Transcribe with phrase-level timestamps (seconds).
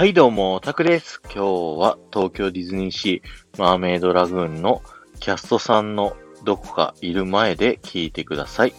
[0.00, 1.20] はいどうも、タクです。
[1.24, 1.38] 今日
[1.78, 4.80] は東京ディズニーシーマーメイドラグーンの
[5.18, 8.72] キャストさんのどこかいる前で聞いてください。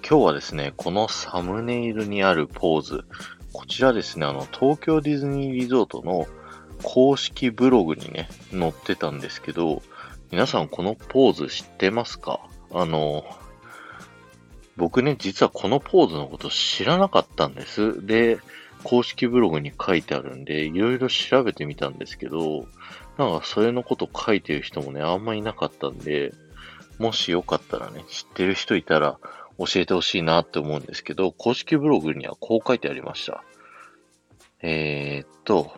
[0.00, 3.04] 今日はですね、このサムネイルにあるポーズ、
[3.52, 6.26] こちらですね、あの、東京ディズニーリゾートの
[6.82, 9.82] 公式ブログにね、載ってたんですけど、
[10.30, 12.40] 皆さんこのポーズ知ってますか？
[12.72, 13.26] あの、
[14.78, 18.06] 僕ね、実はこのポーズのこと知らなかったんです。
[18.06, 18.38] で、
[18.88, 22.68] 公式ブログに書いてあるんで、いろいろ調べてみたんですけど、
[23.18, 26.32] なんかそれのこと書いてる人もね、あんまいなかったんで、
[27.00, 29.18] もしよかったらね、知ってる人いたら
[29.58, 33.42] 教えてほしいなって思うんですけど、公式ブログにはこう書いてありました。
[34.62, 35.72] えー、っと、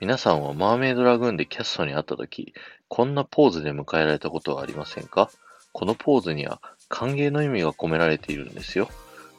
[0.00, 2.54] 皆さんはマーメイドラグーンでキャストに会った時、
[2.88, 5.30] こんなポーズで迎えられたことはありませんか？
[5.72, 8.88] このポーズには歓迎の意味が込められているんですよ。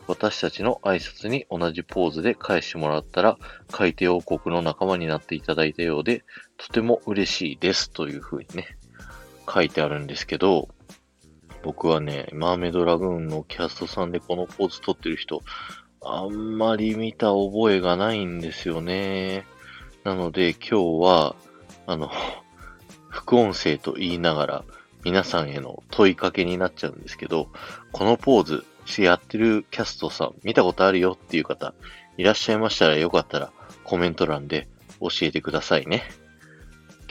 [0.09, 3.37] 私たちの挨拶に同じポーズで返してもらったら、
[3.69, 6.23] 海底王国の仲間になっていただいたようで、
[6.57, 8.75] とても嬉しいですという風にね、
[9.47, 10.67] 書いてあるんですけど、
[11.61, 15.43] 僕はね、マーメイドラグーンのキャストさんでこのポーズ撮ってる人、
[16.01, 19.45] あんまり見た覚えがないんですよね。
[20.03, 21.35] なので今日は、
[21.85, 22.09] あの、
[23.09, 24.63] 副音声と言いながら、
[25.03, 27.49] 皆さんへの問いかけになっちゃうんですけど、
[27.91, 31.73] このポーズ、しやってるキャストさ、見たことあるよっていう方、
[32.17, 33.51] いらっしゃいましたらよかったら
[33.83, 34.67] コメント欄で
[34.99, 36.03] 教えてくださいね。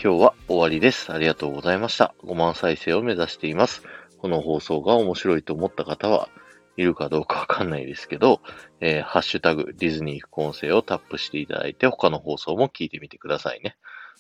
[0.01, 1.13] 今日は終わりです。
[1.13, 2.15] ありがとうございました。
[2.23, 3.83] 5万再生を目指しています。
[4.19, 6.29] この放送が面白いと思った方は
[6.77, 8.41] いるかどうかわかんないですけど、
[8.81, 13.77] えー、ハッシュタグディズニー副音声をタップしていただいて他の放送も聞いてみてくださいね。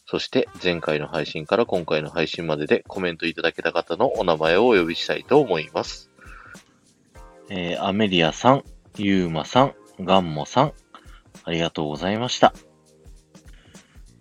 [0.06, 6.10] そして前回の配信から今回の配信まででコメントいただけた方のお名前をお呼びしたいと思います。
[7.50, 8.64] えー、アメリアさん、
[8.96, 10.72] ユーマさん、ガンモさん、
[11.44, 12.52] ありがとうございました。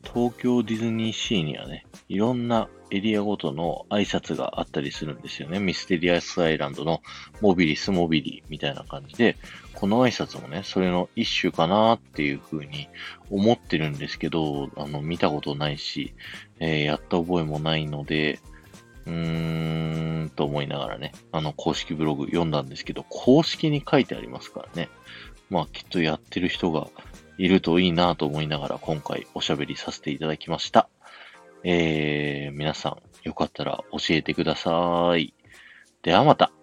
[0.04, 5.60] 東京ディズニーシーにはね、いろんなエリアごとの挨拶があったりするんですよね。
[5.60, 7.02] ミステリアスアイランドの
[7.42, 9.36] モビリスモビリみたいな感じで、
[9.74, 12.88] この挨拶もね、それの一種かなっていう風に
[13.30, 16.14] 思ってるんですけど、あの、見たことないし、
[16.60, 18.40] えー、やった覚えもないので、
[19.08, 24.90] うーん、と思いながらね、あの、公式ブログ読んだんですけど、公式に書いてありますからね。
[25.50, 26.90] まあ、きっとやってる人が
[27.38, 30.90] いるといいなと思いながら、今回おしゃべりさせていただきました。
[31.64, 35.34] えー、皆さん、よかったら教えてください。
[36.02, 36.57] ではまた。